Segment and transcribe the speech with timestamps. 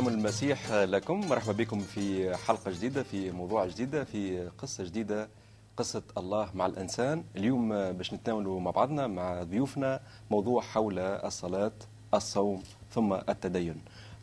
[0.00, 5.28] سلام المسيح لكم مرحبا بكم في حلقة جديدة في موضوع جديدة في قصة جديدة
[5.76, 10.00] قصة الله مع الإنسان اليوم باش نتناولوا مع بعضنا مع ضيوفنا
[10.30, 11.72] موضوع حول الصلاة
[12.14, 12.62] الصوم
[12.94, 13.74] ثم التدين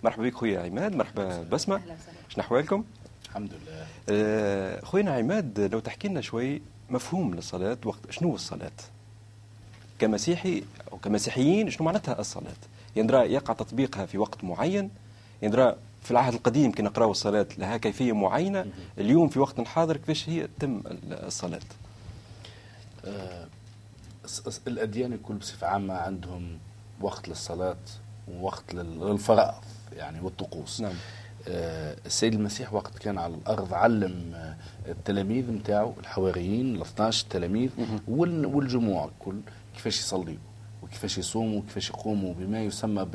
[0.03, 1.81] مرحبا بك خويا عماد مرحبا بسمة
[2.29, 2.83] شنو أحوالكم؟
[3.25, 8.71] الحمد لله آه، خوينا عماد لو تحكي لنا شوي مفهوم للصلاة وقت شنو الصلاة؟
[9.99, 12.61] كمسيحي أو كمسيحيين شنو معناتها الصلاة؟
[12.95, 14.89] يندرى يقع تطبيقها في وقت معين
[15.41, 18.65] يندرى في العهد القديم كي نقراو الصلاة لها كيفية معينة.
[18.97, 21.59] اليوم في وقت حاضر كيفاش هي تم الصلاة؟
[23.05, 23.47] آه،
[24.67, 26.57] الأديان الكل بصفة عامة عندهم
[27.01, 27.77] وقت للصلاة
[28.31, 29.63] ووقت لل- للفرائض
[29.95, 30.81] يعني والطقوس.
[30.81, 30.93] نعم.
[31.47, 34.55] آه، السيد المسيح وقت كان على الأرض علم آه،
[34.91, 37.69] التلاميذ نتاعو الحواريين ال 12 تلاميذ
[38.07, 39.39] وال- والجموع الكل
[39.75, 40.37] كيفاش يصليوا
[40.87, 43.05] وكيفاش يصوموا وكيفاش يقوموا بما يسمى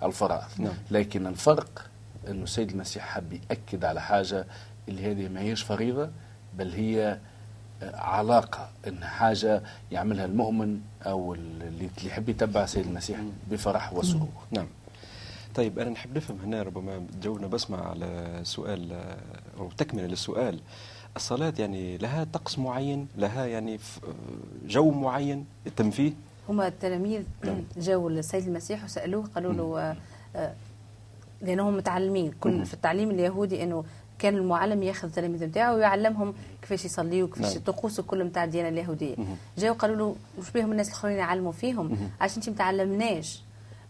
[0.00, 0.74] بالفرائض نعم.
[0.90, 1.90] لكن الفرق
[2.28, 4.46] انه السيد المسيح حب يأكد على حاجة
[4.88, 6.10] اللي هذه ما هيش فريضة
[6.58, 7.18] بل هي
[7.82, 14.28] آه، علاقة أن حاجة يعملها المؤمن أو اللي يحب يتبع السيد المسيح بفرح وسرور.
[14.50, 14.66] نعم.
[15.54, 19.16] طيب أنا نحب نفهم هنا ربما تجاوبنا بسمع على سؤال آه،
[19.58, 20.60] أو تكملة للسؤال.
[21.16, 23.78] الصلاة يعني لها طقس معين لها يعني آه،
[24.66, 26.12] جو معين يتم فيه؟
[26.50, 27.22] هما التلاميذ
[27.76, 29.78] جاوا للسيد المسيح وسألوه قالوا له
[30.36, 30.52] آه،
[31.42, 33.84] لأنهم متعلمين كل في التعليم اليهودي إنه
[34.18, 37.56] كان المعلم ياخذ التلاميذ نتاعو ويعلمهم كيفاش يصليوا وكيفاش نعم.
[37.56, 39.16] الطقوس كل نتاع الديانة اليهودية.
[39.58, 43.42] جاوا قالوا له وش بهم الناس الآخرين يعلموا فيهم؟ عشان انت متعلمناش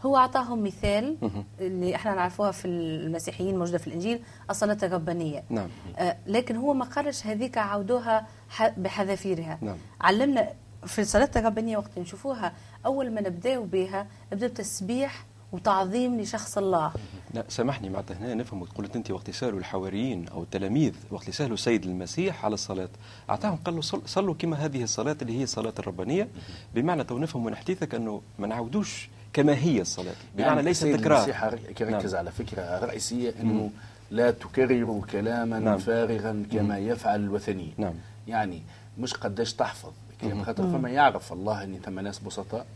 [0.02, 1.16] هو أعطاهم مثال
[1.60, 4.20] اللي إحنا نعرفوها في المسيحيين موجودة في الإنجيل
[4.50, 5.42] الصلاة الربانية.
[5.50, 5.68] نعم.
[5.98, 9.58] آه، لكن هو ما قالش هذيك عودوها ح- بحذافيرها.
[9.62, 9.76] نعم.
[10.00, 10.48] علمنا
[10.86, 12.52] في الصلاة الربانية وقت نشوفوها
[12.86, 16.92] أول ما نبداو بها نبداو بتسبيح وتعظيم لشخص الله.
[17.34, 21.84] لا سامحني معناتها هنا نفهم قلت أنت وقت يسالوا الحواريين أو التلاميذ وقت يسالوا السيد
[21.84, 22.88] المسيح على الصلاة.
[23.30, 26.28] أعطاهم قال له صل- صلوا كما هذه الصلاة اللي هي الصلاة الربانية.
[26.74, 30.14] بمعنى تو نفهم من حديثك أنه ما نعودوش كما هي الصلاة.
[30.36, 31.16] بمعنى يعني ليس تكرار.
[31.18, 31.44] المسيح
[31.80, 32.16] يركز نعم.
[32.18, 33.70] على فكرة رئيسية أنه
[34.10, 35.78] لا تكرروا كلاما نعم.
[35.78, 37.74] فارغا كما يفعل الوثنيين.
[37.78, 37.94] نعم.
[38.28, 38.62] يعني
[38.98, 39.92] مش قداش تحفظ.
[40.20, 42.66] كلام خاطر فما يعرف الله أن ثم ناس بسطاء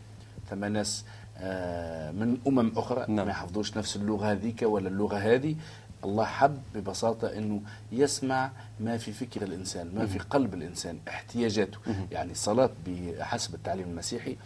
[0.49, 1.05] ثم ناس
[1.37, 3.25] آه، من أمم أخرى نعم.
[3.25, 5.55] ما يحفظوش نفس اللغة هذيك ولا اللغة هذه.
[6.03, 7.61] الله حب ببساطة إنه
[7.91, 11.77] يسمع ما في فكر الإنسان ما في قلب الإنسان احتياجاته.
[12.11, 14.37] يعني الصلاة بحسب التعليم المسيحي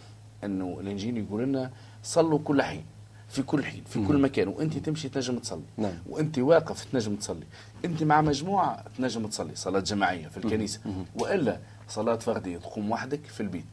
[0.44, 1.70] إنه الإنجيل يقول لنا
[2.02, 2.84] صلوا كل حين
[3.28, 4.48] في كل حين في كل مكان.
[4.48, 5.62] وأنت تمشي تنجم تصلي.
[5.76, 5.94] نعم.
[6.08, 7.46] وأنت واقف تنجم تصلي.
[7.84, 10.80] أنت مع مجموعة تنجم تصلي صلاة جماعية في الكنيسة.
[11.14, 11.58] وإلا
[11.90, 13.64] صلاة فرديه تقوم وحدك في البيت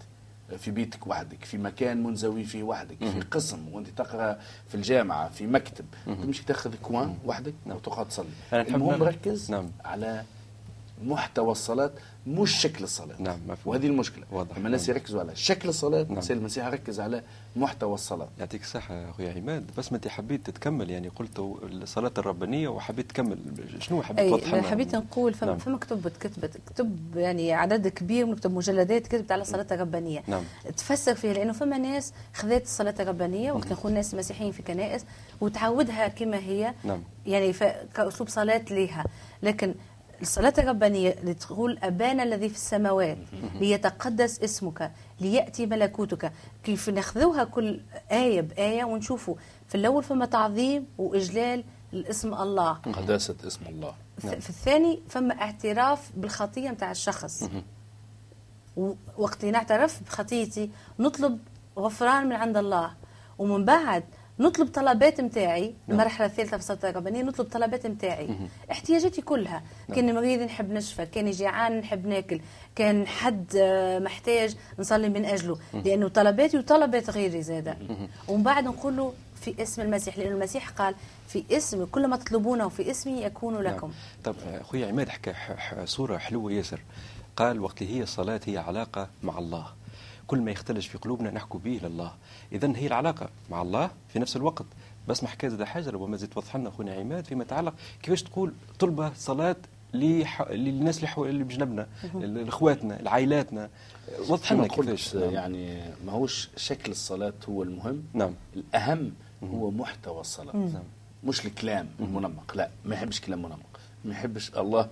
[0.58, 5.48] في بيتك وحدك في مكان منزوي فيه وحدك في قسم وانت تقرأ في الجامعة في
[5.48, 8.26] مكتب تمشي تاخذ كوان وحدك وتقعد تصلي.
[8.76, 9.72] المهم ركز نعم.
[9.86, 10.24] على
[11.04, 11.92] محتوى الصلاة.
[12.28, 13.76] مش شكل الصلاة نعم، مفهوم.
[13.76, 14.58] وهذه المشكلة واضح.
[14.58, 14.98] لما الناس نعم.
[14.98, 16.18] يركزوا على شكل الصلاة نعم.
[16.18, 17.24] السيد المسيح ركز على
[17.56, 22.68] محتوى الصلاة يعطيك الصحة أخويا عماد بس ما أنت حبيت تكمل يعني قلت الصلاة الربانية
[22.68, 23.38] وحبيت تكمل
[23.80, 25.60] شنو حبيت أي توضح لنا؟ حبيت نقول فما, نعم.
[25.60, 30.44] فما كتب كتبت كتب يعني عدد كبير من كتب مجلدات كتبت على الصلاة الربانية نعم.
[30.78, 35.06] تفسر فيها لأنه فما ناس خذت الصلاة الربانية وقت نكون ناس مسيحيين في كنائس
[35.42, 37.04] وتعودها كما هي نعم.
[37.26, 37.54] يعني
[37.96, 39.06] كأسلوب صلاة لها
[39.44, 39.74] لكن
[40.22, 43.18] الصلاة الربانية اللي تقول أبانا الذي في السماوات
[43.60, 46.32] ليتقدس اسمك ليأتي ملكوتك.
[46.64, 47.80] كيف ناخذوها كل
[48.12, 49.36] آية بآية ونشوفوا.
[49.68, 52.74] في الأول فما تعظيم وإجلال الاسم الله.
[52.74, 53.94] قداسة اسم الله.
[54.18, 57.50] في في الثاني فما اعتراف بالخطية متاع الشخص.
[58.78, 61.40] ووقت نعترف بخطيتي نطلب
[61.78, 62.94] غفران من عند الله.
[63.38, 64.04] ومن بعد
[64.40, 68.30] نطلب طلبات متاعي المرحلة الثالثة في الصلاة الربانية نطلب طلبات متاعي.
[68.72, 69.64] احتياجاتي كلها.
[69.96, 72.40] كان مريض نحب نشفى كان جيعان نحب ناكل
[72.76, 75.58] كان حد آه، محتاج نصلي من أجله.
[75.74, 77.78] لأنه طلباتي وطلبات غيري زادة.
[78.28, 80.96] ومن بعد نقول له في اسم المسيح لأن المسيح قال
[81.28, 83.88] في اسمي كل ما تطلبونه في اسمي يكون لكم.
[83.88, 83.96] نعم.
[84.24, 86.80] طب اخويا عماد حكى ح- ح- صوره حلوة ياسر.
[87.36, 89.66] قال وقت هي الصلاة هي علاقة مع الله.
[90.28, 92.14] كل ما يختلج في قلوبنا نحكو به لله.
[92.52, 94.66] اذا هي العلاقة مع الله في نفس الوقت.
[95.08, 98.54] بس ما حكى زاد حاجة ربما زيد توضح لنا أخونا عماد فيما يتعلق كيفاش تقول
[98.80, 99.56] طلبة صلاة
[99.94, 103.70] لح- للناس اللي حو- اللي بجنبنا لإخواتنا لعائلاتنا.
[104.30, 108.04] وضح لنا كيفاش يعني ما هوش شكل الصلاة هو المهم.
[108.14, 108.34] نعم.
[108.56, 109.12] الأهم
[109.44, 110.56] هو محتوى الصلاة.
[110.56, 110.84] نعم.
[111.24, 112.54] مش الكلام المنمق.
[112.56, 113.80] لا ما يحبش كلام منمق.
[114.06, 114.90] ما يحبش الله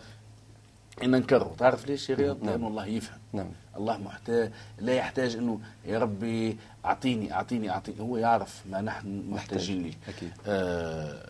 [1.03, 2.49] إن نكرره تعرف ليش يا رياض؟ نعم.
[2.53, 3.19] لأنه الله يفهم.
[3.33, 3.47] نعم.
[3.77, 7.99] الله محتاج لا يحتاج إنه يا ربي أعطيني أعطيني أعطيني.
[8.01, 9.93] هو يعرف ما نحن محتاجين ليه.
[10.07, 10.31] أكيد.
[10.47, 11.29] آه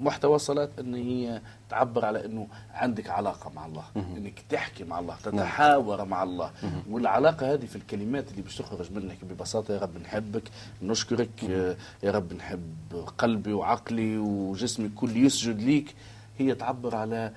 [0.00, 1.40] محتوى الصلاة إن هي
[1.70, 6.50] تعبر على إنه عندك علاقة مع الله إنك تحكي مع الله تتحاور مع الله.
[6.90, 10.42] والعلاقة هذه في الكلمات اللي باش تخرج منك ببساطة يا رب نحبك
[10.82, 15.94] نشكرك آه يا رب نحب قلبي وعقلي وجسمي كل يسجد ليك
[16.38, 17.32] هي تعبر على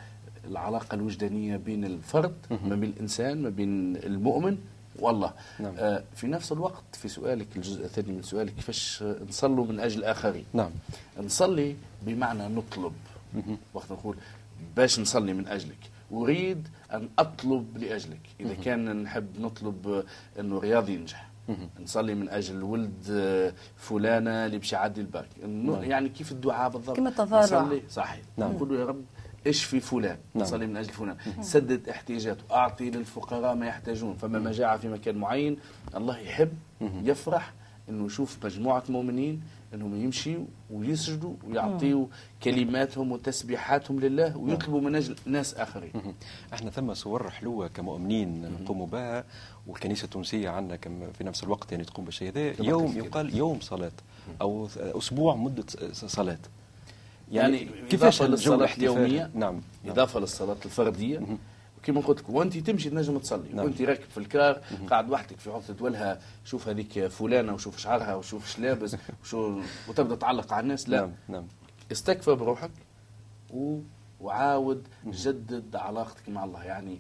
[0.47, 4.57] العلاقة الوجدانية بين الفرد ما بين الإنسان ما بين المؤمن
[4.99, 5.33] والله.
[5.59, 5.73] نعم.
[5.77, 10.45] آه في نفس الوقت في سؤالك الجزء الثاني من سؤالك كيفاش نصلوا من أجل الآخرين؟
[10.53, 10.71] نعم.
[11.23, 12.93] نصلي بمعنى نطلب.
[13.73, 14.17] وقت نقول
[14.77, 15.77] باش نصلي من أجلك.
[16.11, 18.21] أريد أن أطلب لأجلك.
[18.39, 20.03] إذا كان نحب نطلب
[20.39, 21.29] أنه رياضي ينجح.
[21.83, 25.27] نصلي من أجل ولد آه، فلانة اللي باش يعدي الباك
[25.81, 27.43] يعني كيف الدعاء بالضبط؟ كما التضرع.
[27.43, 27.81] نصلي.
[27.89, 28.21] صحيح.
[28.37, 28.51] نعم.
[28.51, 29.03] نقول له يا رب
[29.47, 30.43] اشفي فلان؟ نعم.
[30.43, 31.17] نصلي من أجل فلان.
[31.41, 34.13] سدد احتياجاته اعطي للفقراء ما يحتاجون.
[34.13, 35.57] فما مجاعة في مكان معين
[35.95, 37.53] الله يحب يفرح
[37.89, 39.41] إنه يشوف مجموعة مؤمنين
[39.73, 42.05] إنهم يمشيوا ويسجدوا ويعطيوا
[42.43, 45.91] كلماتهم وتسبيحاتهم لله ويطلبوا من أجل ناس آخرين.
[46.53, 49.23] إحنا ثم صور حلوة كمؤمنين نقوم بها
[49.67, 52.97] والكنيسة التونسية عندنا كم في نفس الوقت يعني تقوم بالشيء هذا يوم.
[52.97, 53.91] يقال يوم صلاة
[54.41, 56.39] أو أسبوع مدة صلاة.
[57.31, 59.53] يعني كيفاش إضافة الجو للصلاة؟ اليومية؟ نعم.
[59.53, 59.61] نعم.
[59.85, 61.21] إضافة للصلاة الفردية؟
[61.77, 63.65] وكما قلت لك وأنت تمشي تنجم تصلي نعم.
[63.65, 68.47] وأنت راكب في الكار قاعد وحدك في عطله ولها شوف هذيك فلانة وشوف شعرها وشوف
[68.47, 70.89] إيش لابس وشو وتبدأ تعلق على الناس.
[70.89, 70.99] لا.
[70.99, 71.47] نعم نعم.
[71.91, 72.71] استكفى بروحك
[73.53, 73.79] و...
[74.21, 76.63] وعاود جدد علاقتك مع الله.
[76.63, 76.99] يعني.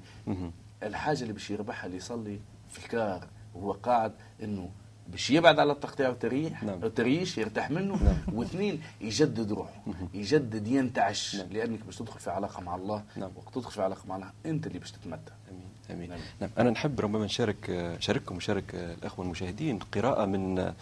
[0.83, 2.39] الحاجة اللي باش يربحها اللي يصلي
[2.69, 4.13] في الكار وهو قاعد
[4.43, 4.69] إنه
[5.11, 6.83] باش يبعد على التقطيع والتريح نعم.
[6.83, 8.17] التريش يرتاح منه نعم.
[8.37, 11.47] واثنين يجدد روحه يجدد ينتعش نعم.
[11.51, 13.31] لأنك باش تدخل في علاقة مع الله نعم.
[13.35, 16.19] وقت تدخل في علاقة مع الله أنت اللي باش تتمتع أمين أمين نعم.
[16.41, 16.49] نعم.
[16.57, 20.73] أنا نحب ربما نشارك شارككم وشارك الأخوة المشاهدين قراءة من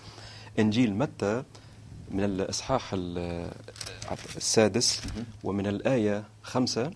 [0.59, 1.43] إنجيل متى
[2.11, 3.51] من الإصحاح ال-
[4.35, 5.01] السادس
[5.43, 6.91] ومن الآية خمسة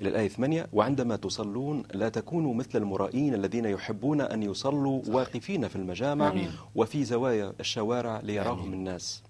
[0.00, 5.76] إلى الآية ثمانية وعندما تصلون لا تكونوا مثل المرائين الذين يحبون أن يصلوا واقفين في
[5.76, 6.50] المجامع آمين.
[6.74, 8.72] وفي زوايا الشوارع ليراهم آمين.
[8.74, 9.22] الناس.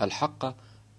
[0.00, 0.54] الحق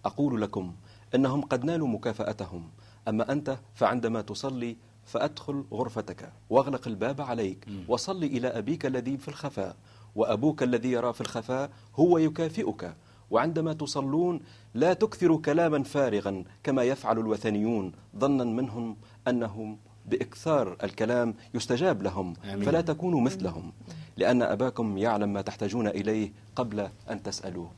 [0.06, 0.74] أقول لكم
[1.16, 2.64] إنهم قد نالوا مكافأتهم
[3.08, 4.76] أما أنت فعندما تصلي
[5.06, 9.76] فأدخل غرفتك واغلق الباب عليك وصل إلى أبيك الذي في الخفاء
[10.16, 12.96] وأبوك الذي يرى في الخفاء هو يكافئك.
[13.34, 14.40] وعندما تصلون
[14.74, 18.98] لا تكثروا كلاما فارغا كما يفعل الوثنيون ظنا منهم
[19.28, 22.66] أنهم بإكثار الكلام يستجاب لهم آمين.
[22.66, 23.74] فلا تكونوا مثلهم
[24.18, 27.72] لأن أباكم يعلم ما تحتاجون إليه قبل أن تسألوه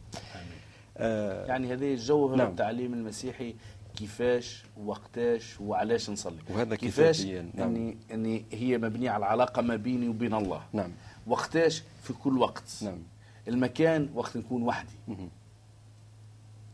[0.98, 2.48] آه يعني هذه الجوهر نعم.
[2.48, 3.56] التعليم المسيحي
[3.96, 7.44] كيفاش وقتاش وعلاش نصلي وهذا كيفاش نعم.
[7.60, 10.92] اني اني هي مبنية على العلاقة ما بيني وبين الله نعم
[11.28, 13.00] وقتاش في كل وقت نعم
[13.48, 14.96] المكان وقت نكون وحدي.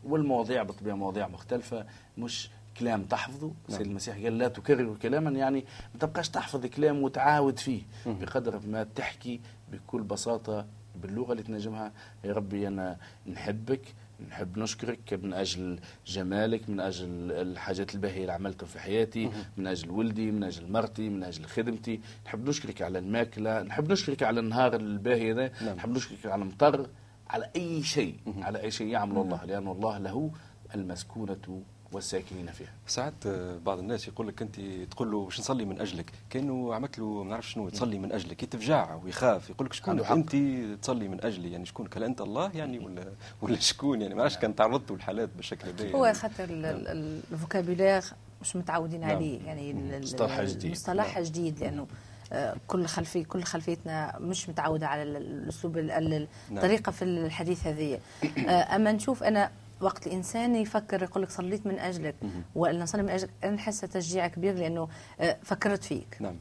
[0.03, 1.85] والمواضيع بالطبيعه مواضيع مختلفة
[2.17, 3.77] مش كلام تحفظه نعم.
[3.77, 7.81] سيد المسيح قال لا تكرروا كلاما يعني ما تبقاش تحفظ كلام وتعاود فيه.
[8.05, 9.39] بقدر ما تحكي
[9.71, 10.65] بكل بساطة
[10.95, 11.91] باللغة اللي تنجمها
[12.23, 13.81] يا ربي أنا نحبك
[14.29, 19.89] نحب نشكرك من أجل جمالك من أجل الحاجات الباهية اللي عملتها في حياتي من أجل
[19.91, 24.75] ولدي من أجل مرتي من أجل خدمتي نحب نشكرك على الماكلة نحب نشكرك على النهار
[24.75, 25.75] الباهي ده نعم.
[25.75, 26.87] نحب نشكرك على المطر
[27.31, 30.31] على أي شيء على أي شيء يعمل الله لأن الله له
[30.75, 31.61] المسكونة
[31.91, 32.73] والساكنين فيها.
[32.87, 33.27] ساعات
[33.65, 34.59] بعض الناس يقول لك أنت
[34.91, 38.43] تقول له باش نصلي من أجلك؟ كأنه عملت له ما نعرف شنو تصلي من أجلك.
[38.43, 39.99] يتفجع ويخاف يقول لك شكون.
[39.99, 40.35] أنت
[40.81, 41.51] تصلي من أجلي.
[41.51, 43.05] يعني شكون هل أنت الله يعني ولا
[43.41, 46.17] ولا شكون يعني؟ ما نعرفش كان تعرضتوا لحالات بالشكل هذا هو يعني.
[46.17, 48.03] خاطر ال- ال- الفوكابيلير
[48.41, 49.09] مش متعودين نعم.
[49.09, 49.41] عليه.
[49.45, 50.71] يعني مصطلح جديد.
[50.71, 51.87] مصطلح جديد لأنه
[52.67, 56.57] كل خلفيه كل خلفيتنا مش متعودة على ال- الأسلوب ال- ال- نعم.
[56.57, 57.99] الطريقة في الحديث هذه.
[58.47, 62.15] آه، أما نشوف أنا وقت الإنسان يفكر يقول لك صليت من أجلك
[62.55, 64.87] ولا نصلي من أجلك أنا نحس تشجيع كبير لأنه
[65.19, 66.17] آه، فكرت فيك.
[66.19, 66.35] نعم.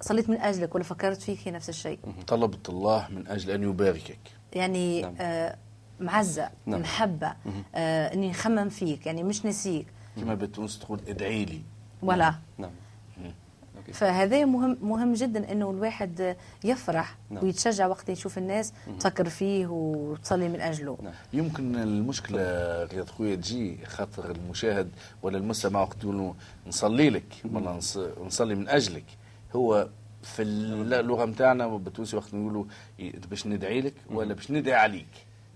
[0.00, 4.18] صليت من أجلك ولا فكرت فيك هي نفس الشيء؟ طلبت الله من أجل أن يباركك.
[4.52, 5.14] يعني نعم.
[5.20, 5.56] آه،
[6.00, 6.80] معزة نعم.
[6.80, 7.34] محبه
[7.74, 9.86] آه، إني نخمم فيك يعني مش نسيك.
[10.16, 11.62] كما بالتونس تقول ادعي لي.
[12.02, 12.34] ولا.
[12.58, 12.70] نعم.
[13.92, 17.44] فهذا مهم مهم جدا إنه الواحد يفرح نعم.
[17.44, 20.98] ويتشجع وقت يشوف الناس تفكر فيه وتصلي من أجله.
[21.02, 21.12] نعم.
[21.32, 22.40] يمكن المشكلة
[22.84, 24.90] رياض خويا تجي خاطر المشاهد
[25.22, 26.34] ولا المستمع وقت يقول
[26.66, 29.04] نصلي لك ولا نص- نصلي من أجلك.
[29.56, 29.88] هو
[30.22, 32.64] في اللغة نتاعنا بالتونسي وقت نقولوا
[33.30, 35.06] باش ندعي لك ولا باش ندعي عليك.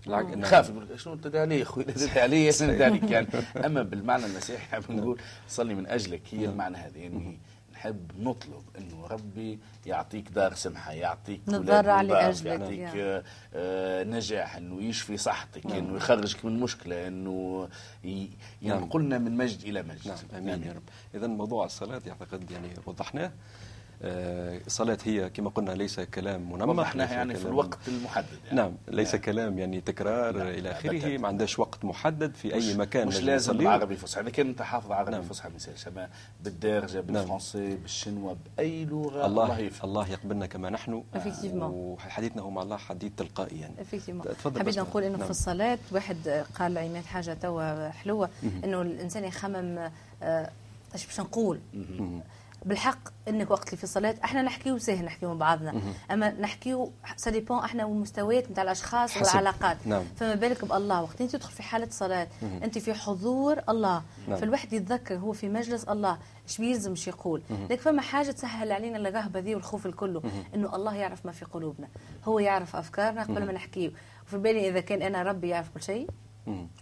[0.07, 0.41] العق- نعم.
[0.43, 3.11] خاف يقول لك شنو تدعي علي يا أخوي؟ تدعي علي ندعي عليك.
[3.11, 3.27] يعني
[3.65, 5.17] أما بالمعنى المسيحي نقول
[5.49, 6.97] صلي من أجلك هي المعنى هذا.
[6.97, 7.37] يعني
[7.83, 13.23] نحب نطلب إنه ربي يعطيك دار سمحة يعطيك نتضرع لأجلك، يعطيك يعني.
[13.53, 17.67] آه، نجاح إنه يشفي صحتك إنه يخرجك من مشكلة إنه
[18.03, 18.27] نعم.
[18.61, 20.07] ينقلنا من مجد إلى مجد.
[20.07, 20.83] نعم آمين يا رب.
[21.15, 23.31] اذا موضوع الصلاة يعتقد يعني وضحناه.
[24.05, 28.57] الصلاة هي كما قلنا ليس كلام منمق وضحناها يعني في الوقت المحدد يعني.
[28.57, 31.17] نعم ليس كلام يعني تكرار لا، آخره أبداً.
[31.17, 33.57] ما عندهاش وقت محدد في أي مكان مش لازم نصليه.
[33.65, 35.21] بالعربي فصحى إذا كان انت حافظ عربي نعم.
[35.21, 35.57] فصحى ما
[35.87, 36.09] اما
[36.43, 41.63] بالدارجة بالفرنسي بالشنوا باي لغة الله الله يفهم الله يقبلنا كما نحن Effectivement.
[41.63, 43.75] وحديثنا هو مع الله حديث تلقائي يعني
[44.23, 44.79] تفضل حبيت.
[44.79, 45.25] نقول إنه نعم.
[45.25, 48.29] في الصلاة واحد قال عماد حاجة توا حلوة
[48.63, 49.89] إنه الإنسان يخمم
[50.23, 50.49] آه،
[50.93, 51.59] إيش باش نقول
[52.65, 55.81] بالحق إنك وقت اللي في الصلاه أحنا نحكيو سهل نحكيو مع بعضنا.
[56.11, 59.25] أما نحكيو سا ديبون أحنا والمستويات نتاع الأشخاص حسب.
[59.25, 59.77] والعلاقات.
[59.85, 60.03] نعم.
[60.15, 62.27] فما بالك بالله وقت أنت تدخل في حالة صلاة
[62.63, 64.03] أنت في حضور الله.
[64.27, 64.37] نعم.
[64.37, 66.17] فالواحد يتذكر هو في مجلس الله
[66.47, 67.41] إيش بيلزم إيش يقول.
[67.69, 70.21] لكن فما حاجة تسهل علينا الرهبه ذي والخوف الكله.
[70.55, 71.87] إنه الله يعرف ما في قلوبنا.
[72.25, 73.91] هو يعرف أفكارنا قبل ما نحكيه.
[74.27, 76.01] وفي بالي إذا كان أنا ربي يعرف كل شيء.
[76.01, 76.22] مم.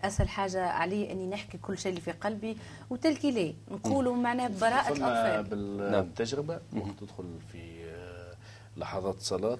[0.03, 2.58] أسهل حاجة علي إني نحكي كل شيء اللي في قلبي
[2.89, 5.77] وتلكي ليه نقوله معناه براءة الأطفال.
[5.91, 6.01] نعم.
[6.01, 8.34] بالتجربه وقت تدخل في آه،
[8.77, 9.60] لحظات صلاة.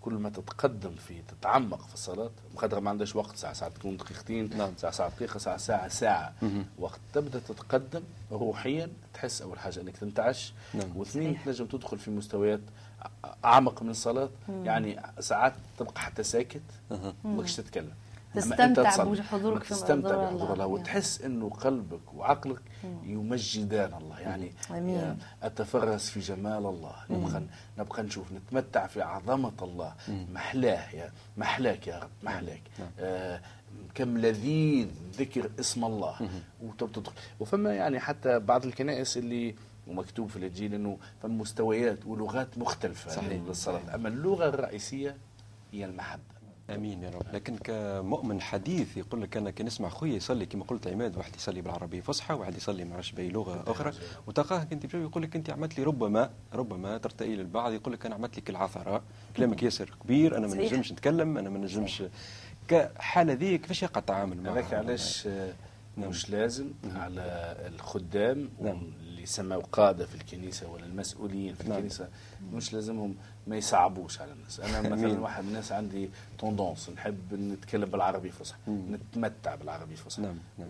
[0.00, 4.50] كل ما تتقدم في تتعمق في الصلاة بقدر ما عندهاش وقت ساعة ساعة تكون دقيقتين
[4.56, 4.72] نعم.
[4.76, 6.34] ساعة ساعة دقيقة ساعة ساعة ساعة.
[6.78, 10.52] وقت تبدأ تتقدم روحيا تحس أول حاجة أنك تنتعش.
[10.74, 10.96] نعم.
[10.96, 11.38] واثنين.
[11.44, 12.60] تنجم تدخل في مستويات
[13.44, 14.28] أعمق من الصلاة.
[14.48, 16.62] يعني ساعات تبقى حتى ساكت.
[17.24, 17.92] ماكش تتكلم.
[18.40, 19.04] تستمتع أنت تصلي.
[19.04, 20.66] بوجه حضورك في تستمتع حضور بحضور الله.
[20.66, 22.62] وتحس إنه قلبك وعقلك
[23.04, 24.20] يمجدان الله.
[24.20, 24.96] يعني آمين.
[24.96, 26.94] يا أتفرس في جمال الله.
[27.10, 27.42] نبقى
[27.78, 29.94] نبقى نشوف نتمتع في عظمة الله.
[30.08, 32.62] محلاه يا محلاك يا رب محلاك.
[33.00, 33.40] آه
[33.94, 34.88] كم لذيذ
[35.18, 36.28] ذكر اسم الله.
[36.62, 39.54] وتدخل وفما يعني حتى بعض الكنائس اللي
[39.86, 43.40] ومكتوب في الإنجيل إنه فما مستويات ولغات مختلفة صحيح.
[43.46, 43.94] للصلاة.
[43.94, 45.16] أما اللغة الرئيسية
[45.72, 46.35] هي المحبة.
[46.70, 47.22] آمين يا رب.
[47.32, 51.60] لكن كمؤمن حديث يقول لك أنا كي نسمع خويا يصلي كما قلت عماد واحد يصلي
[51.60, 53.92] بالعربية فصحى واحد يصلي ما عرفش بأي لغة أخرى.
[54.26, 58.38] وتلقاه أنت يقول لك أنت عملت لي ربما ربما ترتئي للبعض يقول لك أنا عملت
[58.38, 59.02] لك العثرة.
[59.36, 60.54] كلامك ياسر كبير أنا ما.
[60.54, 62.02] نجمش نتكلم أنا ما نجمش.
[62.68, 65.26] كحالة ذي كيفاش يقع التعامل معها هذاك علاش
[65.96, 66.08] نعم.
[66.08, 68.82] مش لازم على الخدام نعم.
[69.26, 71.72] يسموا قاده في الكنيسة ولا المسؤولين في نعم.
[71.72, 72.08] الكنيسة
[72.52, 73.14] مش لازمهم
[73.46, 74.92] ما يصعبوش على الناس أنا أمين.
[74.92, 80.68] مثلا واحد من الناس عندي توندونس نحب نتكلم بالعربي الفصحى نتمتع بالعربي الفصحى نعم، نعم.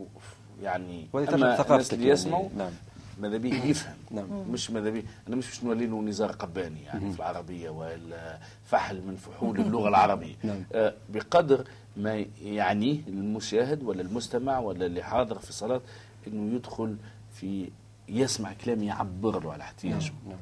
[0.63, 2.73] يعني أما الناس اللي يعني، يسمعوا نعم.
[3.21, 4.51] ماذا بيه يفهم نعم.
[4.51, 9.03] مش ماذا بيه أنا مش باش نولي له نزار قباني يعني في العربية ولا فحل
[9.03, 10.65] من فحول اللغة العربية نعم.
[10.73, 11.65] آه، بقدر
[11.97, 15.81] ما يعنيه المشاهد ولا المستمع ولا اللي حاضر في الصلاة
[16.27, 16.97] إنه يدخل
[17.33, 17.71] في
[18.09, 20.39] يسمع كلام يعبر له على احتياجه نعم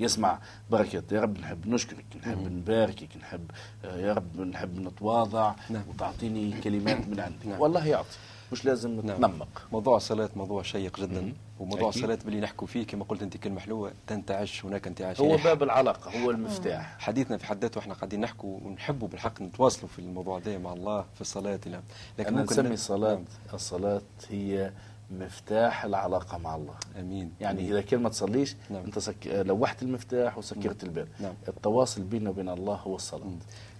[0.00, 0.38] يسمع
[0.70, 3.50] بركات يا رب نحب نشكرك نحب نباركك نحب
[3.84, 5.82] آه، يا رب نحب نتواضع نعم.
[5.88, 7.60] وتعطيني كلمات من عندك نعم.
[7.60, 8.16] والله يعطي
[8.52, 9.16] مش لازم نعم.
[9.16, 12.02] نتنمق موضوع الصلاة موضوع شيق جدا وموضوع أكيد.
[12.02, 15.62] الصلاة باللي نحكوا فيه كما قلت أنت كلمة حلوة تنتعش هناك انتعاش هو يعني باب
[15.62, 20.38] العلاقة هو المفتاح حديثنا في حد ذاته إحنا قاعدين نحكوا ونحبوا بالحق نتواصلوا في الموضوع
[20.38, 21.80] ده مع الله في الصلاة لا
[22.18, 23.24] لكن أنا نسمي ن- الصلاة نعم.
[23.54, 24.72] الصلاة هي
[25.20, 27.72] مفتاح العلاقة مع الله آمين يعني أمين.
[27.72, 28.84] إذا كان ما تصليش نعم.
[28.84, 29.26] أنت سك...
[29.26, 31.34] لوحت المفتاح وسكرت الباب نعم.
[31.48, 33.26] التواصل بيننا وبين الله هو الصلاة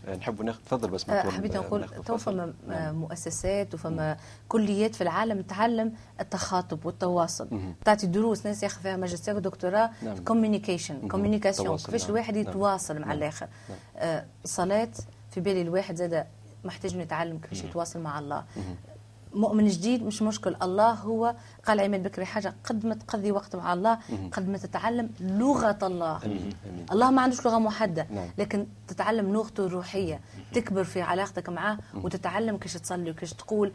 [0.08, 2.16] آه، نحب ناخذ تفضل بس آه، حبيت نقول تو.
[2.16, 2.94] فما نعم.
[2.94, 4.16] مؤسسات وفما
[4.48, 7.48] كليات في العالم تعلم التخاطب والتواصل.
[7.84, 10.16] تعطي دروس ناس ياخذ فيها ماجستير ودكتوراه نعم.
[10.16, 11.08] communication.
[11.08, 12.10] communication كيفاش نعم.
[12.10, 12.48] الواحد نعم.
[12.48, 13.18] يتواصل مع نعم.
[13.18, 13.78] الآخر نعم.
[13.96, 14.88] آه، الصلاة
[15.30, 16.26] في بالي الواحد زاد
[16.64, 18.44] محتاج إنه يتعلم كيفاش يتواصل مع الله
[19.34, 20.56] مؤمن جديد مش مشكل.
[20.62, 21.34] الله هو
[21.66, 23.98] قال عماد بكري حاجة قد ما تقضي وقت مع الله
[24.32, 26.24] قد ما تتعلم لغة الله.
[26.24, 28.28] امين امين الله ما عندوش لغة محدده نعم.
[28.38, 30.20] لكن تتعلم لغته الروحية.
[30.52, 33.72] تكبر في علاقتك معاه وتتعلم كيفاش تصلي وكيفاش تقول.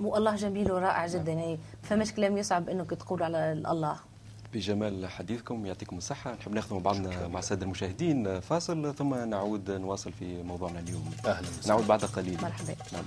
[0.00, 1.32] والله جميل ورائع جدا.
[1.32, 3.96] يعني فماش كلام يصعب انك تقول على الله.
[4.54, 6.34] بجمال حديثكم يعطيكم الصحة.
[6.34, 11.10] نحب ناخذ مع بعضنا مع السادة المشاهدين فاصل ثم نعود نواصل في موضوعنا اليوم.
[11.26, 11.68] أهلا وسهلا.
[11.68, 12.38] نعود بعد قليل.
[12.42, 12.74] مرحبا.
[12.92, 13.04] نعم.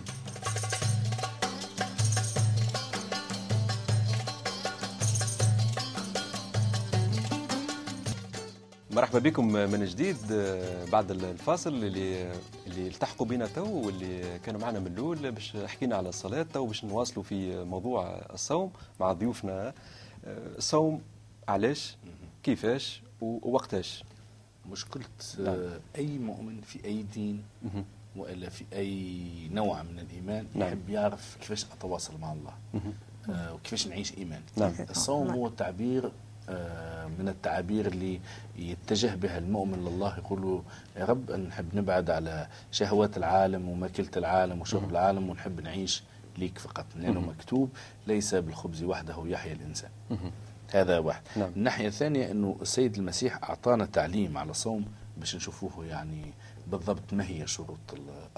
[8.98, 12.32] مرحبا بكم من جديد آه، بعد الفاصل اللي
[12.68, 16.86] اللي التحقوا بنا تو واللي كانوا معنا من الأول باش حكينا على الصلاة تو باش
[16.86, 19.74] نواصلوا في موضوع الصوم مع ضيوفنا
[20.25, 21.01] آه، الصوم
[21.48, 21.96] علاش
[22.44, 24.04] كيفاش ووقتاش
[24.72, 25.04] مشكلة
[25.39, 25.48] نعم.
[25.48, 27.44] آه، أي مؤمن في أي دين
[28.16, 30.68] وإلا في أي نوع من الإيمان نعم.
[30.68, 32.54] يحب يعرف كيفاش أتواصل مع الله.
[33.30, 34.74] آه وكيفاش نعيش إيمان نعم.
[34.89, 35.36] الصوم نعم.
[35.36, 36.12] هو تعبير آه
[37.20, 38.20] من التعابير اللي
[38.58, 40.63] يتجه بها المؤمن لله يقول له
[40.98, 46.04] يا رب نحب نبعد على شهوات العالم وماكلة العالم وشرب العالم ونحب نعيش
[46.38, 47.20] ليك فقط لأنه.
[47.22, 47.70] مكتوب
[48.08, 49.89] ليس بالخبز وحده يحيى الإنسان.
[50.72, 51.51] هذا واحد نعم.
[51.56, 54.86] الناحية الثانية أنه السيد المسيح أعطانا تعليم على الصوم
[55.20, 56.34] باش نشوفوه يعني
[56.68, 57.78] بالضبط ما هي شروط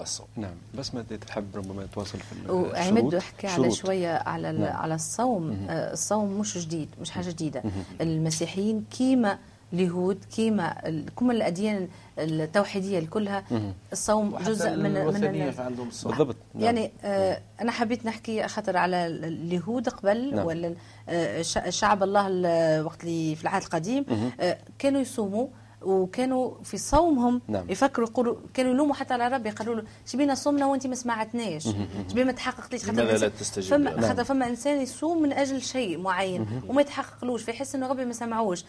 [0.00, 2.74] الصوم نعم بس ما تحب ربما تواصل في الشروط.
[3.22, 3.70] حكى على.
[3.70, 4.76] شوية على ال- نعم.
[4.76, 7.62] على الصوم آه، الصوم مش جديد مش حاجة جديدة
[8.00, 9.38] المسيحيين كيما
[9.72, 13.72] اليهود كيما ال- كل الأديان التوحيدية كلها مهم.
[13.92, 16.64] الصوم جزء من من عندهم الصوم بالضبط نعم.
[16.64, 20.46] يعني آه أنا حبيت نحكي خاطر على ال- اليهود قبل نعم.
[20.46, 20.74] ولا
[21.08, 24.04] آه ش- شعب الله ال- وقت اللي في العهد القديم.
[24.40, 25.46] آه كانوا يصوموا
[25.82, 27.70] وكانوا في صومهم نعم.
[27.70, 31.68] يفكروا يقولوا كانوا يلوموا حتى على ربي قالوا له شبينا صومنا وأنت ما سمعتناش.
[32.10, 35.98] شبينا ما تحققليش خاطر لا تستجيب فما لنا؟ خاطر فما إنسان يصوم من أجل شيء
[35.98, 38.64] معين وما يتحققلوش فيحس إنه ربي ما سمعوش.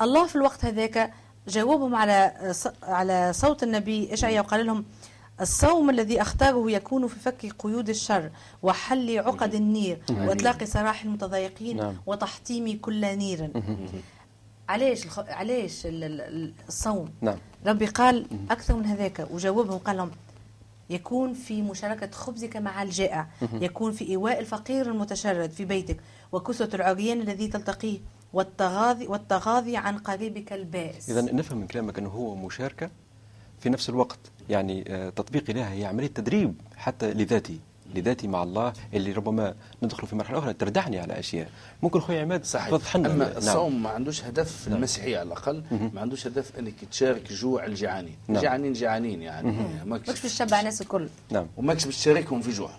[0.00, 1.12] الله في الوقت هذاك
[1.48, 2.32] جاوبهم على
[2.82, 4.84] على صوت النبي اشعياء وقال لهم
[5.40, 8.30] الصوم الذي أختاره يكون في فك قيود الشر
[8.62, 11.94] وحل عقد النير وإطلاق سراح المتضايقين نعم.
[12.06, 13.50] وتحطيم كل نير.
[14.68, 15.18] علاش الخ...
[15.18, 17.38] علاش ال- ال- ال- الصوم؟ نعم.
[17.66, 20.10] ربي قال أكثر من هذاك وجاوبهم قال لهم
[20.90, 25.96] يكون في مشاركة خبزك مع الجائع يكون في إيواء الفقير المتشرد في بيتك
[26.32, 27.98] وكسوة العريان الذي تلتقيه
[28.32, 31.10] والتغاضي والتغاضي عن قريبك البائس.
[31.10, 32.90] إذا نفهم من كلامك أنه هو مشاركة
[33.60, 34.18] في نفس الوقت
[34.48, 37.60] يعني آه، تطبيق إله هي عملية تدريب حتى لذاتي
[37.94, 41.50] لذاتي مع الله اللي ربما ندخل في مرحلة أخرى تردعني على أشياء.
[41.82, 42.68] ممكن خويا عماد صحيح.
[42.70, 43.12] توضح لنا.
[43.12, 43.36] أما نعم.
[43.36, 44.78] الصوم ما عندوش هدف في نعم.
[44.78, 45.62] المسيحيه على الأقل
[45.94, 48.36] ما عندوش هدف إنك تشارك جوع الجيعانين نعم.
[48.36, 49.52] الجيعانين جيعانين يعني.
[49.84, 51.08] ماكش باش تشبع الناس الكل.
[51.30, 51.46] نعم.
[51.56, 52.70] وماكش باش تشاركهم في جوع.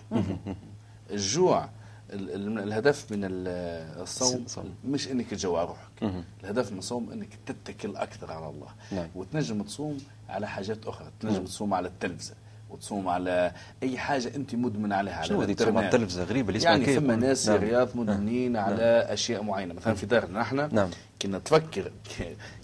[1.10, 1.68] الجوع
[2.12, 4.44] ال- ال- الهدف من ال- الصوم.
[4.84, 6.22] مش إنك تجوع روحك.
[6.44, 8.68] الهدف من الصوم إنك تتكل أكثر على الله.
[8.92, 9.08] نعم.
[9.14, 11.06] وتنجم تصوم على حاجات أخرى.
[11.20, 12.34] تنجم تصوم على التلفزة.
[12.70, 13.52] وتصوم على
[13.82, 15.50] أي حاجة أنت مدمن عليها على شنو هذه.
[15.60, 17.60] التلفزة غريبة اللي يعني ثم ناس نعم.
[17.60, 20.90] رياض مدمنين على أشياء معينة مثلا في دارنا نحن نعم.
[21.22, 21.92] كنا تفكر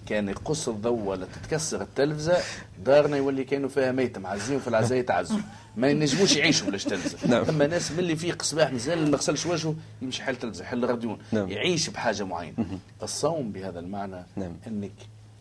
[0.06, 2.36] كان يقص الضوء ولا تتكسر التلفزة
[2.84, 5.38] دارنا يولي كانوا فيها ميت معزين في العزاء يتعزوا
[5.76, 7.44] ما ينجموش يعيشوا بلاش تلفزة نعم.
[7.44, 11.18] ثم ناس من اللي فيق صباح مازال ما غسلش وجهه يمشي حل تلفزة يحل راديون
[11.32, 11.48] نعم.
[11.48, 12.54] يعيش بحاجة معينة
[13.02, 14.52] الصوم بهذا المعنى نعم.
[14.66, 14.92] إنك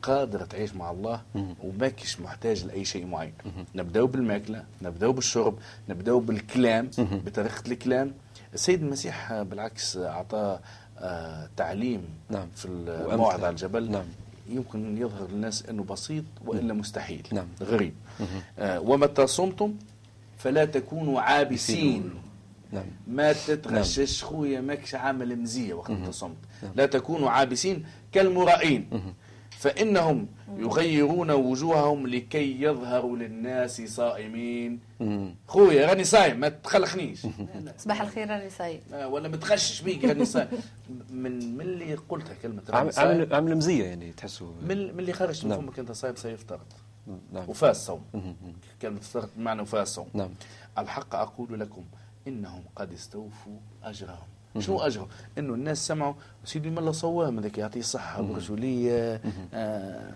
[0.03, 1.21] قادر تعيش مع الله
[1.63, 3.33] وماكش محتاج لأي شيء معين.
[3.75, 8.11] نبدأو بالماكلة نبدأو بالشرب نبدأو بالكلام بطريقة الكلام.
[8.53, 10.59] السيد المسيح بالعكس أعطى
[10.99, 12.47] آه، تعليم نعم.
[12.55, 12.65] في.
[12.65, 13.91] الموعظة على الجبل.
[13.91, 14.05] نعم.
[14.49, 17.27] يمكن يظهر للناس إنه بسيط وإلا مستحيل.
[17.31, 17.47] نعم.
[17.61, 17.93] غريب.
[18.59, 19.73] آه ومتى صمتم
[20.37, 22.13] فلا تكونوا عابسين.
[22.71, 22.85] نعم.
[23.07, 26.37] ما تتغشش خويا ماكش عامل مزية وقت انت صمت
[26.75, 29.12] لا تكونوا عابسين كالمرائين.
[29.63, 34.79] فإنهم يغيرون وجوههم لكي يظهروا للناس صائمين.
[35.47, 37.27] خويا راني صايم ما تخلخنيش
[37.77, 38.79] صباح الخير راني صايم.
[38.93, 40.47] آه، ولا متغشش بيك راني صايم.
[41.09, 45.13] من من اللي قلتها كلمة راني صايم عامل- عامل مزية يعني تحسوا من من اللي
[45.13, 45.61] خرج من نعم.
[45.61, 46.59] فمك أنت صايم سيفترض
[47.33, 47.49] نعم.
[47.49, 48.01] وفاز صوم.
[48.13, 48.35] مم.
[48.81, 50.07] كلمة افترض بمعنى وفاز صوم.
[50.13, 50.29] نعم.
[50.77, 51.83] الحق أقول لكم
[52.27, 54.27] إنهم قد استوفوا أجرهم.
[54.59, 56.13] شنو أجرهم؟ إنه الناس سمعوا
[56.45, 59.21] سيدي ملا صوام هذاك يعطيه صحة برجولية
[59.53, 60.11] آه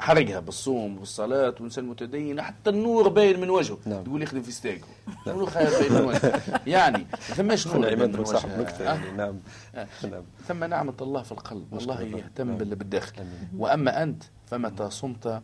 [0.00, 4.04] حرقها بالصوم والصلاة وإنسان متدين حتى النور باين من وجهه نعم.
[4.04, 4.86] تقول يخدم في STEG
[5.24, 8.94] وشنو خير باين من وجهه يعني ثماش نور باين من وجهه نكتة آه.
[8.94, 9.38] يعني نعم
[9.74, 9.86] آه.
[10.10, 12.02] نعم ثم نعمة الله في القلب الله.
[12.02, 12.58] يهتم نعم.
[12.58, 13.24] بالداخل.
[13.58, 15.42] وأما أنت فمتى صمت.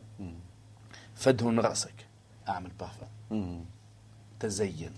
[1.15, 2.07] فدهن رأسك
[2.49, 3.61] أعمل بارفان مم.
[4.41, 4.91] تزين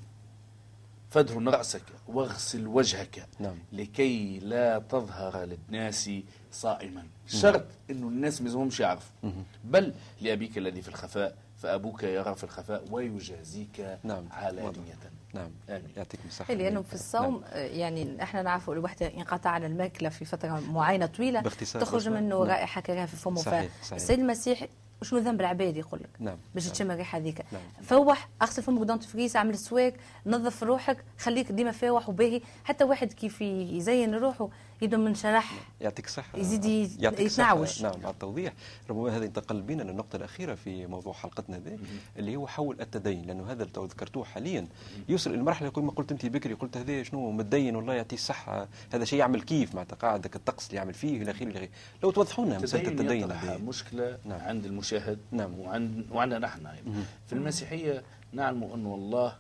[1.11, 3.57] فادهن رأسك واغسل وجهك نعم.
[3.73, 6.11] لكي لا تظهر للناس
[6.53, 9.31] صائما شرط إنه الناس ما يزهمش يعرفوا
[9.65, 14.29] بل لأبيك الذي في الخفاء فأبوك يرى في الخفاء ويجازيك نعم.
[14.31, 14.95] علانية.
[15.35, 15.89] نعم آمين.
[15.97, 17.43] يعطيك الصحة إيه، لأنه في الصوم نعم.
[17.53, 22.39] آه، يعني إحنا نعرفوا الواحد ينقطع عن الماكلة في فترة معينة طويلة باختصار تخرج منه
[22.39, 22.49] نعم.
[22.49, 23.93] رائحة كريهه في فمه صحيح، صحيح.
[23.93, 24.67] السيد المسيح
[25.03, 26.37] شنو ذنب العباد يقول لك نعم.
[26.55, 26.73] باش نعم.
[26.73, 27.63] تشم الريحه هذيك نعم.
[27.83, 29.95] فوح اغسل فمك دونتفريس اعمل سواك
[30.27, 34.49] نظف روحك خليك ديما فاوح وباهي حتى واحد كيف يزين روحه
[34.83, 36.39] يبدا من شرح يعطيك الصحة.
[36.39, 37.69] يزيد ي- يعطيك يتنعوش.
[37.69, 37.91] الصحة.
[37.93, 38.53] نعم على التوضيح.
[38.91, 41.79] ربما هذا ينتقل بنا للنقطة الأخيرة في موضوع حلقتنا هذه
[42.17, 44.67] اللي هو حول التدين لأنه هذا اللي ذكرتوه حاليا.
[45.09, 48.69] يوصل إلى المرحلة يقول ما قلت أنت بكري قلت هذا شنو؟ متدين والله يعطيه الصحة.
[48.93, 51.69] هذا شيء يعمل كيف معناتها قاعد ذاك الطقس اللي يعمل فيه إلى آخره إلى آخره.
[52.03, 53.29] لو توضحوا لنا مسألة التدين
[53.65, 54.41] مشكلة نعم.
[54.41, 55.59] عند المشاهد نعم.
[55.59, 57.05] وعند وعندنا نحن أيضا.
[57.27, 59.37] في المسيحية نعلم أنه الله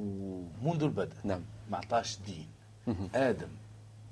[0.00, 1.40] ومنذ البدء نعم.
[1.70, 2.46] ما أعطاش دين.
[3.14, 3.48] آدم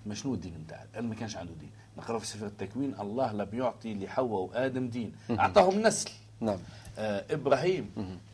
[0.07, 1.71] ما شنو الدين بتاعه؟ آدم ما كانش عنده دين.
[1.99, 5.13] نقرأ في سفر التكوين الله لم يعطي لحواء وآدم دين.
[5.31, 6.11] أعطاهم نسل.
[6.41, 6.59] نعم.
[6.99, 7.91] آه إبراهيم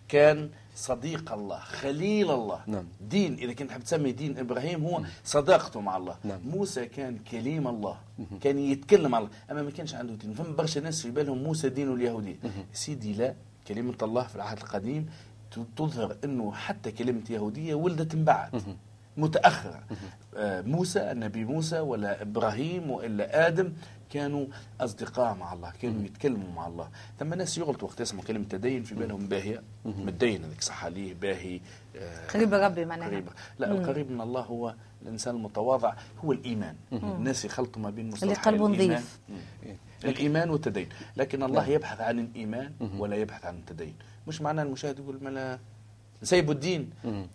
[0.08, 2.60] كان صديق الله خليل الله.
[2.66, 2.84] نعم.
[3.00, 6.16] دين إذا كنت حاب تسمي دين إبراهيم هو صداقته مع الله.
[6.24, 6.40] نعم.
[6.44, 7.98] موسى كان كليم الله.
[8.40, 9.36] كان يتكلم على الله.
[9.50, 10.34] أما ما كانش عنده دين.
[10.34, 12.36] فما برشا ناس في بالهم موسى دينه اليهودية
[12.72, 13.34] سيدي لا.
[13.68, 15.10] كلمة الله في العهد القديم
[15.76, 18.62] تظهر أنه حتى كلمة يهودية ولدت من بعد.
[19.18, 19.82] متأخرة.
[20.36, 23.72] آه، موسى النبي موسى ولا إبراهيم وإلا آدم
[24.10, 24.46] كانوا
[24.80, 26.88] أصدقاء مع الله كانوا يتكلموا مع الله.
[27.18, 29.62] ثم ناس يغلطوا وقت يسمعوا كلمة تدين في بالهم باهية.
[29.84, 31.60] متدين هذيك صح عليه باهي
[31.96, 33.08] آه، قريب ربي معناها.
[33.08, 33.28] قريب.
[33.58, 36.74] لا القريب من الله هو الإنسان المتواضع هو الإيمان.
[36.92, 38.96] الناس يخلطوا ما بين مصطلح قلبه الإيمان.
[38.96, 39.18] نظيف.
[39.66, 39.76] إيه.
[40.04, 40.88] الإيمان والتدين.
[41.16, 43.94] لكن الله يبحث عن الإيمان ولا يبحث عن التدين.
[44.26, 45.58] مش معنى المشاهد يقول ما لا
[46.22, 46.90] نسيبوا الدين.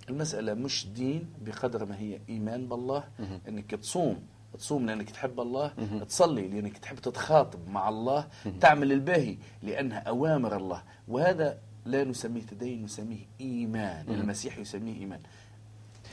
[0.10, 3.04] المسألة مش دين بقدر ما هي إيمان بالله
[3.48, 4.20] أنك تصوم.
[4.60, 5.72] تصوم لأنك تحب الله.
[6.10, 8.28] تصلي لأنك تحب تتخاطب مع الله.
[8.62, 10.84] تعمل الباهي لأنها أوامر الله.
[11.08, 14.10] وهذا لا نسميه تدين نسميه إيمان.
[14.10, 15.20] المسيح يسميه إيمان.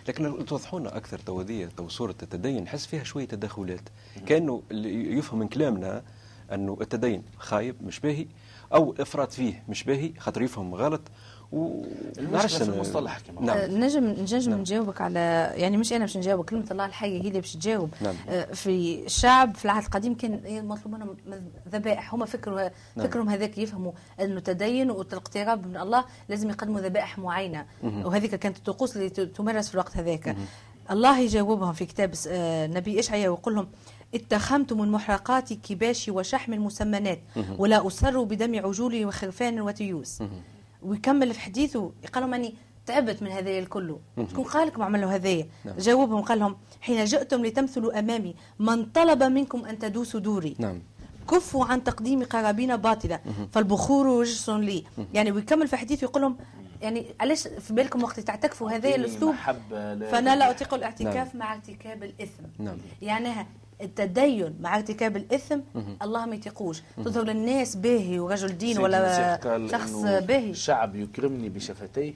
[0.08, 2.62] لكن لو توضحوا لنا أكثر توذيه تو صورة التدين.
[2.62, 3.88] نحس فيها شوية تدخلات.
[4.70, 6.02] اللي يفهم من كلامنا
[6.52, 8.26] أنه التدين خايب مش باهي
[8.74, 11.00] أو إفراط فيه مش باهي خاطر يفهم غلط.
[11.52, 11.82] و
[12.18, 13.56] المشكلة في المصطلح كما نعم.
[13.58, 14.60] آه، نجم نجم نعم.
[14.60, 17.90] نجاوبك على يعني مش أنا باش نجاوبك كلمة الله الحيه هي اللي باش تجاوب.
[18.00, 18.14] نعم.
[18.28, 21.16] آه، في الشعب في العهد القديم كان مطلوب منهم
[21.72, 22.14] ذبائح.
[22.14, 22.60] هما فكروا
[22.96, 23.06] نعم.
[23.06, 27.66] فكرهم هذاك يفهموا انه تدين والاقتراب من الله لازم يقدموا ذبائح معينة.
[27.82, 30.36] وهذيك كانت الطقوس اللي تمارس في الوقت هذاك.
[30.90, 33.68] الله يجاوبهم في كتاب س- آه، نبي اشعياء ويقول لهم
[34.14, 37.20] اتخمتم المحرقات كباشي وشحم المسمنات
[37.58, 40.22] ولا أسر بدم عجولي وخرفان وتيوس.
[40.82, 42.54] ويكمل في حديثه قال لهم أني
[42.86, 43.96] تعبت من هذايا الكل.
[44.30, 45.76] شكون قال لكم عملوا هذايا نعم.
[45.76, 50.82] جاوبهم قال لهم حين جئتم لتمثلوا أمامي من طلب منكم أن تدوسوا دوري؟ نعم.
[51.30, 53.20] كفوا عن تقديم قرابين باطلة.
[53.52, 54.84] فالبخور رجس لي.
[55.14, 56.36] يعني ويكمل في حديثه يقول لهم
[56.82, 59.34] يعني علاش في بالكم وقت تعتكفوا هذايا أعطيني الأسلوب؟
[60.10, 60.50] فأنا لا.
[60.50, 62.42] أطيق الاعتكاف مع ارتكاب الإثم.
[62.58, 62.78] نعم.
[63.02, 63.46] يعني
[63.82, 65.58] التدين مع ارتكاب الإثم
[66.02, 69.40] الله ما يطيقوش تظهر للناس باهي ورجل دين ولا
[69.70, 70.54] شخص باهي.
[70.54, 72.14] شعب يكرمني بشفتيه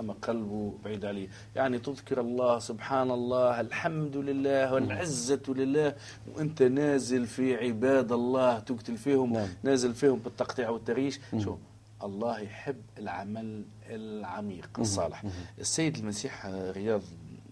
[0.00, 1.28] أما قلبه بعيد عليه.
[1.56, 5.94] يعني تذكر الله سبحان الله الحمد لله والعزة لله.
[6.34, 9.48] وأنت نازل في عباد الله تقتل فيهم نعم.
[9.62, 11.20] نازل فيهم بالتقطيع والتريش.
[11.38, 11.56] شو
[12.02, 15.24] الله يحب العمل العميق الصالح.
[15.58, 17.02] السيد المسيح رياض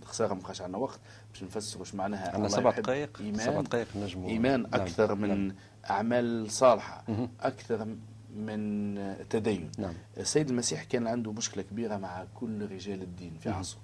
[0.04, 1.00] خسارة ما بقاش عندنا وقت
[1.32, 4.74] باش نفسر واش معناها عندنا سبع دقائق سبع دقائق نجموا إيمان نعم.
[4.74, 5.56] أكثر من نعم.
[5.90, 7.04] أعمال صالحة
[7.40, 7.96] أكثر
[8.36, 8.94] من
[9.30, 9.70] تدين.
[9.78, 9.94] نعم.
[10.16, 13.80] السيد المسيح كان عنده مشكلة كبيرة مع كل رجال الدين في عصره.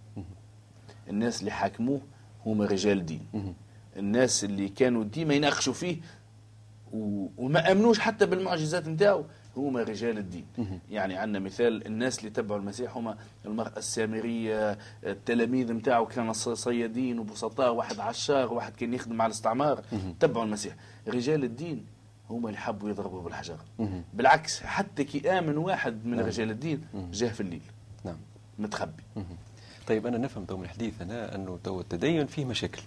[1.09, 2.01] الناس اللي حاكموه
[2.47, 3.55] هم رجال دين
[3.97, 6.01] الناس اللي كانوا ديما يناقشوا فيه
[6.93, 7.27] و...
[7.37, 9.25] وما آمنوش حتى بالمعجزات نتاعو.
[9.57, 10.45] هما رجال الدين.
[10.91, 17.75] يعني عندنا مثال الناس اللي تبعوا المسيح هما المرأة السامرية التلاميذ نتاعو كانوا صيادين وبسطاء
[17.75, 19.83] واحد عشار واحد كان يخدم على الاستعمار.
[20.21, 20.75] تبعوا المسيح.
[21.09, 21.87] رجال الدين
[22.31, 23.59] هما اللي حبوا يضربوا بالحجر
[24.15, 27.63] بالعكس حتى كي آمن واحد من رجال الدين جاه في الليل.
[28.05, 28.17] نعم.
[28.59, 29.03] متخبي.
[29.87, 32.83] طيب أنا نفهم تو من الحديث أنا أنه تو التدين فيه مشاكل.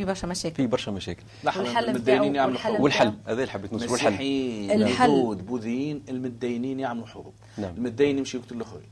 [0.00, 0.54] في برشا مشاكل.
[0.54, 1.22] فيه برشا مشاكل.
[1.44, 2.80] والحل المتدينين متاعو- يعملوا حروب.
[2.80, 3.88] والحل هذا اللي حبيت نوصل.
[3.92, 4.06] والحل.
[4.08, 5.08] مسيحيين الحل.
[5.08, 7.32] يهود بوذيين المتدينين يعملوا حروب.
[7.58, 7.74] نعم.
[7.76, 8.88] المتدين يمشي يقتل الاخرين.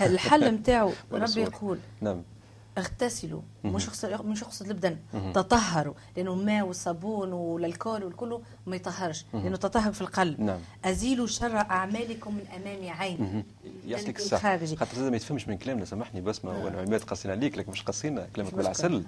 [0.00, 1.40] الحل نتاعو ربي.
[1.40, 1.78] يقول.
[2.00, 2.22] نعم.
[2.78, 3.40] اغتسلوا.
[3.64, 4.96] مش يقصد مش يقصد البدن
[5.34, 5.94] تطهروا.
[6.16, 9.24] لأنه الماء والصابون والالكول والكله ما يطهرش.
[9.34, 10.40] لأنه تطهر في القلب.
[10.40, 10.58] نعم.
[10.84, 13.44] أزيلوا شر أعمالكم من أمام عيني
[13.86, 14.76] يعطيك ال- الصح الخارجي.
[14.76, 15.84] خاطر زاد ما يتفهمش من كلامنا.
[15.84, 19.04] سامحني بس ما وأنا عماد قصينا عليك لكن مش قصينا كلامك بالعسل.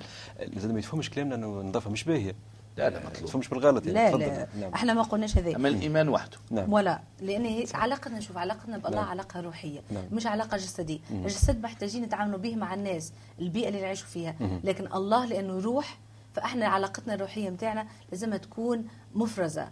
[0.57, 2.35] زاد ما يتفهمش كلامنا إنه نظافة مش باهية.
[2.77, 3.27] لا، لا، ما مطلوب.
[3.27, 4.21] تفهمش بالغلط يعني لا تفضل.
[4.21, 4.75] لا نعم.
[4.75, 9.01] إحنا ما قلناش هذا أما الإيمان وحده نعم ولا لأن هي علاقتنا شوف علاقتنا بألله
[9.01, 9.09] نعم.
[9.09, 10.05] علاقة روحية نعم.
[10.13, 15.25] مش علاقة جسدية الجسد محتاجين نتعاملوا به مع الناس البيئة اللي نعيشوا فيها لكن الله
[15.27, 15.99] لأنه روح
[16.35, 19.69] فإحنا علاقتنا الروحية نتاعنا لازمها تكون مفرزة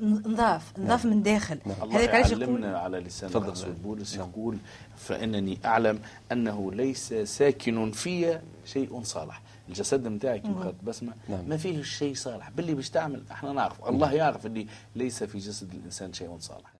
[0.00, 1.58] نضاف نضاف من داخل.
[1.82, 3.30] الله هذاك علاش يقول يعلمنا على لسان.
[3.30, 3.72] الرسول.
[3.72, 4.28] بولس نعم.
[4.28, 4.58] يقول
[4.96, 5.98] فإنني أعلم
[6.32, 9.42] أنه ليس ساكن في شيء صالح.
[9.68, 11.12] الجسد نتاعك كما قالت بسمة.
[11.28, 11.48] نعم.
[11.48, 12.50] ما فيه شيء صالح.
[12.50, 16.72] باللي باش تعمل إحنا نعرف الله يعرف اللي ليس في جسد الإنسان شيء صالح.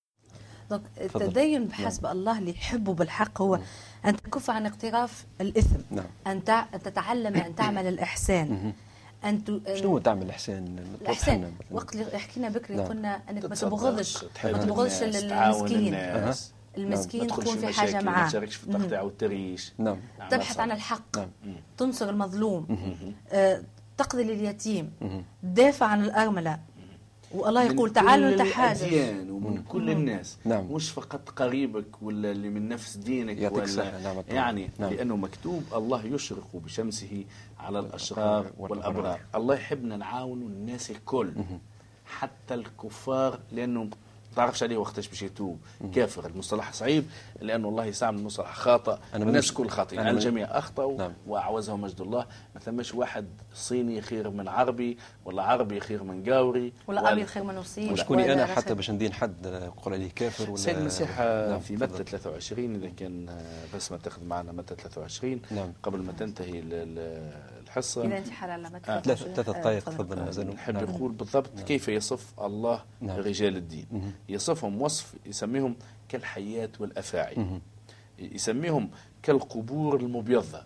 [0.71, 0.83] دونك.
[1.01, 3.59] التدين بحسب الله اللي يحبه بالحق هو
[4.05, 6.07] أن تكف عن اقتراف الإثم نعم.
[6.27, 6.45] أن
[6.85, 8.73] تتعلم أن تعمل الإحسان.
[9.29, 9.61] ان.
[9.75, 10.79] شنو هو تعمل الإحسان.
[11.01, 11.53] الاحسان.
[11.71, 12.87] وقت اللي حكينا بكري نعم.
[12.87, 16.53] قلنا أنك ما تبغضش ما تبغضش المسكين الناس.
[16.77, 17.21] المسكين.
[17.21, 18.29] ما تكون في حاجة ما معاه.
[18.29, 19.99] تشاركش في التقطيع والتريش نعم.
[20.21, 20.61] أعمال تبحث.
[20.61, 21.19] عن الحق.
[21.19, 21.31] نعم.
[21.79, 22.67] تنصر المظلوم.
[23.33, 23.63] آه،
[23.97, 24.93] تقضي لليتيم.
[25.43, 26.59] تدافع عن الأرملة.
[27.35, 30.73] والله يقول من تعالوا الأديان ومن كل الناس نعم.
[30.73, 34.23] مش فقط قريبك ولا اللي من نفس دينك ولا نعم.
[34.29, 34.93] يعني نعم.
[34.93, 37.25] لأنه مكتوب الله يشرق بشمسه
[37.59, 38.71] على الأشرار والأبرار.
[38.71, 41.33] والأبرار الله يحبنا نعاون الناس الكل
[42.07, 43.91] حتى الكفار لأنه
[44.37, 45.59] تعرفش عليه وقتاش باش يتوب
[45.95, 47.05] كافر المصطلح صعيب
[47.41, 51.13] لأنه الله يستعمل مصطلح خاطئ الناس كل خاطئين أنا من- الجميع أخطأوا نعم.
[51.27, 56.73] وأعوزهم مجد الله ما ثماش واحد صيني خير من عربي ولا عربي خير من قاوري
[56.87, 58.47] ولا أبيض خير من وصيب مش كوني ولا أنا.
[58.47, 61.95] حتى باش ندين حد نقول عليه كافر ولا سيد المسيح نعم، في تفضل.
[61.95, 65.73] متى 23 إذا كان آه، بس ما تاخذ معنا متى 23 نعم.
[65.83, 66.63] قبل ما تنتهي
[67.77, 69.01] الحصه إذا أنت حلال ما آه.
[69.01, 69.03] تفضل.
[69.03, 70.47] ثلاث ثلاث آه، دقائق تفضل.
[70.55, 70.85] نحب نعم.
[70.85, 73.17] نقول بالضبط كيف يصف الله نعم.
[73.19, 73.87] رجال الدين
[74.29, 75.77] يصفهم وصف يسميهم
[76.09, 77.61] كالحيات والأفاعي
[78.19, 78.91] يسميهم
[79.23, 80.63] كالقبور المبيضة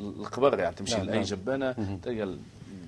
[0.00, 1.24] القبر يعني تمشي نعم، لأي نعم.
[1.24, 1.72] جبانة
[2.02, 2.36] تلقى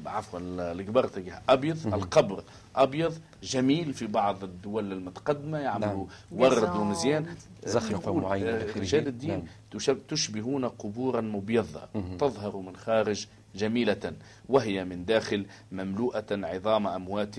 [0.07, 0.41] عفوا
[0.73, 2.45] القبر تلقاه أبيض القبر
[2.77, 6.41] أبيض جميل في بعض الدول المتقدمة يعملوا نعم.
[6.41, 6.77] ورد.
[6.77, 7.27] ومزيان
[7.65, 8.79] زخرفة معينة آه،.
[8.79, 9.43] رجال الدين نعم.
[9.71, 11.81] تشب- تشبهون قبورا مبيضة
[12.19, 14.13] تظهر من خارج جميلة
[14.49, 17.37] وهي من داخل مملوءة عظام أموات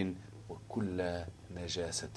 [0.50, 1.22] وكل
[1.58, 2.10] نجاسة.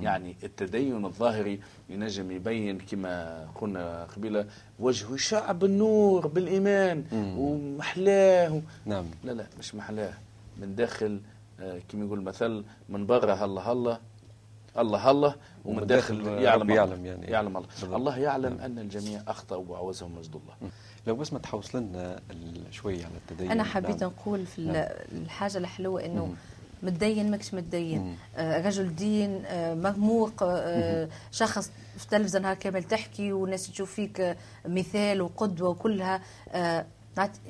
[0.00, 4.46] يعني التدين الظاهري ينجم يبين كما قلنا قبيلة
[4.78, 8.62] وجهه شعب النور بالإيمان ومحلاه.
[8.86, 9.04] نعم.
[9.24, 10.14] لا لا مش محلاه
[10.60, 11.20] من داخل
[11.60, 14.00] آه، كما يقول المثل من برا هلا هلا
[14.78, 16.74] الله الله ومن داخل يعلم الله.
[16.74, 17.26] يعلم يعني.
[17.26, 17.68] يعلم الله.
[17.68, 17.94] بالضبط.
[17.94, 20.70] الله يعلم أن الجميع اخطاوا وعوزهم مجد الله.
[21.06, 24.10] لو بس ما تحوص لنا ال- شوي على التدين أنا حبيت نعم.
[24.10, 26.34] نقول في ال- الحاجة الحلوة إنه
[26.82, 28.16] متدين ماكش متدين.
[28.36, 34.20] آه رجل دين آه مرموق آه شخص في التلفزيون نهار كامل تحكي والناس تشوف فيك
[34.20, 34.36] آه
[34.66, 36.20] مثال وقدوة وكلها.
[36.48, 36.86] آه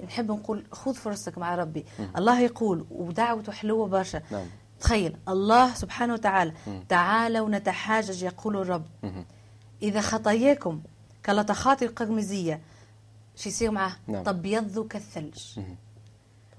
[0.05, 1.85] نحب نقول خذ فرصتك مع ربي.
[2.17, 4.23] الله يقول ودعوته حلوة برشا.
[4.31, 4.47] نعم.
[4.81, 6.53] تخيل الله سبحانه وتعالى
[6.89, 8.85] تعالوا نتحاجج يقول الرب.
[9.83, 10.81] إذا خطاياكم
[11.27, 12.61] كلطخات القرمزية
[13.37, 14.23] شو يصير معه نعم.
[14.25, 15.61] تبيض كالثلج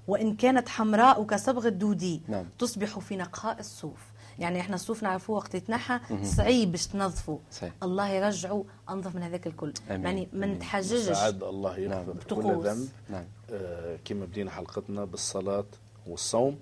[0.08, 2.46] وإن كانت حمراء كصبغ الدودي نعم.
[2.58, 4.00] تصبح في نقاء الصوف.
[4.38, 7.72] يعني إحنا الصوف نعرفوه وقت يتنحى صعيب باش تنظفه صحيح.
[7.82, 9.72] الله يرجعه انظف من هذاك الكل.
[9.88, 10.46] يعني ما.
[10.46, 11.12] نتحججش.
[11.12, 12.66] سعد الله يغفر كل بطقوس.
[12.66, 12.88] ذنب.
[13.10, 13.24] نعم.
[13.52, 15.64] آه كما بدينا حلقتنا بالصلاة
[16.06, 16.58] والصوم.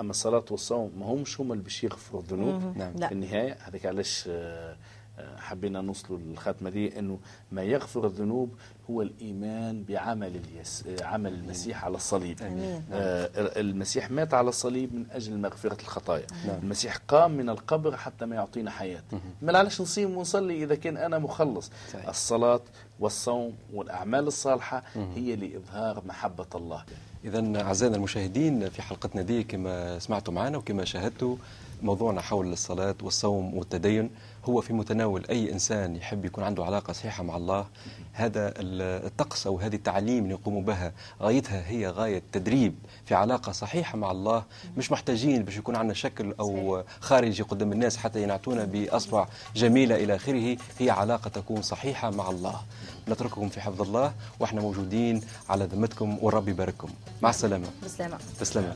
[0.00, 2.76] أما الصلاة والصوم ما همش هما اللي باش يغفروا الذنوب.
[2.76, 2.96] نعم.
[2.96, 4.76] في النهاية هذاك علاش آه،
[5.38, 7.18] حبينا نوصلوا للخاتمه دي إنه
[7.52, 8.50] ما يغفر الذنوب
[8.90, 12.42] هو الإيمان بعمل اليس عمل المسيح على الصليب.
[12.42, 12.82] آمين.
[12.92, 16.26] آه، المسيح مات على الصليب من أجل مغفرة الخطايا.
[16.46, 16.58] نعم.
[16.62, 19.02] المسيح قام من القبر حتى ما يعطينا حياة.
[19.42, 21.70] ما علاش نصيم ونصلي إذا كان أنا مخلص.
[21.92, 22.08] صحيح.
[22.08, 22.60] الصلاة
[23.00, 24.82] والصوم والأعمال الصالحة
[25.14, 26.84] هي لإظهار محبة الله.
[27.24, 31.36] إذا أعزائنا المشاهدين في حلقتنا دي كما سمعتوا معنا وكما شاهدتوا
[31.82, 34.10] موضوعنا حول الصلاة والصوم والتدين
[34.48, 37.66] هو في متناول أي إنسان يحب يكون عنده علاقة صحيحة مع الله
[38.12, 42.74] هذا ال- الطقس أو هذه التعليم اللي يقوموا بها غايتها هي غاية تدريب
[43.06, 44.44] في علاقة صحيحة مع الله
[44.76, 50.14] مش محتاجين باش يكون عندنا شكل أو خارجي قدام الناس حتى ينعتونا بأصبع جميلة إلى
[50.14, 52.60] آخره هي علاقة تكون صحيحة مع الله.
[53.08, 56.88] نترككم في حفظ الله وإحنا موجودين على ذمتكم والرب يبارككم.
[57.22, 57.66] مع السلامة.
[57.84, 58.72] بسلامه تسلموا